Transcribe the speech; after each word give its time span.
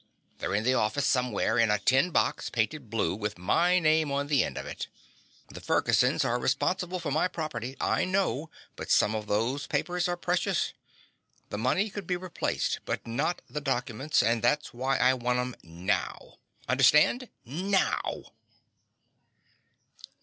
They're 0.39 0.55
in 0.55 0.63
the 0.63 0.73
office, 0.73 1.05
somewhere, 1.05 1.59
in 1.59 1.69
a 1.69 1.77
tin 1.77 2.09
box 2.09 2.49
painted 2.49 2.89
blue, 2.89 3.13
with 3.15 3.37
my 3.37 3.77
name 3.77 4.11
on 4.11 4.25
the 4.29 4.43
end 4.43 4.57
of 4.57 4.65
it. 4.65 4.87
The 5.49 5.61
Fergusons 5.61 6.25
are 6.25 6.39
responsible 6.39 6.99
for 6.99 7.11
my 7.11 7.27
property, 7.27 7.77
I 7.79 8.03
know, 8.05 8.49
but 8.75 8.89
some 8.89 9.13
of 9.13 9.27
those 9.27 9.67
papers 9.67 10.07
are 10.07 10.17
precious. 10.17 10.73
The 11.49 11.59
money 11.59 11.91
could 11.91 12.07
be 12.07 12.17
replaced, 12.17 12.79
but 12.83 13.05
not 13.05 13.43
the 13.47 13.61
documents, 13.61 14.23
and 14.23 14.41
that's 14.41 14.73
why 14.73 14.97
I 14.97 15.13
want 15.13 15.37
'em 15.37 15.55
now. 15.61 16.39
Understand? 16.67 17.29
Now!" 17.45 18.23